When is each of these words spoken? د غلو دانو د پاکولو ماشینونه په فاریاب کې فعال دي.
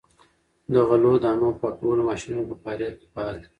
د 0.73 0.75
غلو 0.87 1.13
دانو 1.23 1.47
د 1.53 1.57
پاکولو 1.61 2.07
ماشینونه 2.09 2.43
په 2.51 2.55
فاریاب 2.63 2.93
کې 2.99 3.07
فعال 3.13 3.35
دي. 3.41 3.47